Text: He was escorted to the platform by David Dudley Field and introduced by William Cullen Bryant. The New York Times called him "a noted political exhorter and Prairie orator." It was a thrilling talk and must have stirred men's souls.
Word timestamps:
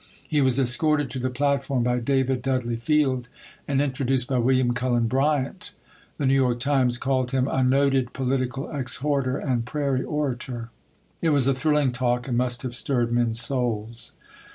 He 0.27 0.41
was 0.41 0.57
escorted 0.57 1.11
to 1.11 1.19
the 1.19 1.29
platform 1.29 1.83
by 1.83 1.99
David 1.99 2.41
Dudley 2.41 2.75
Field 2.75 3.29
and 3.67 3.79
introduced 3.79 4.27
by 4.29 4.39
William 4.39 4.73
Cullen 4.73 5.05
Bryant. 5.05 5.75
The 6.17 6.25
New 6.25 6.33
York 6.33 6.59
Times 6.59 6.97
called 6.97 7.29
him 7.29 7.47
"a 7.47 7.63
noted 7.63 8.11
political 8.11 8.67
exhorter 8.71 9.37
and 9.37 9.63
Prairie 9.63 10.01
orator." 10.03 10.71
It 11.21 11.29
was 11.29 11.45
a 11.45 11.53
thrilling 11.53 11.91
talk 11.91 12.27
and 12.27 12.35
must 12.35 12.63
have 12.63 12.73
stirred 12.73 13.11
men's 13.11 13.39
souls. 13.39 14.11